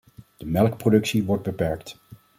[0.37, 1.99] De melkproductie wordt beperkt.